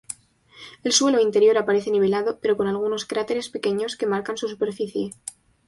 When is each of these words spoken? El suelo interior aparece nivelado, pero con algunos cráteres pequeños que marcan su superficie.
El 0.83 0.93
suelo 0.93 1.19
interior 1.21 1.59
aparece 1.59 1.91
nivelado, 1.91 2.39
pero 2.41 2.57
con 2.57 2.65
algunos 2.65 3.05
cráteres 3.05 3.49
pequeños 3.49 3.95
que 3.97 4.07
marcan 4.07 4.35
su 4.35 4.47
superficie. 4.47 5.11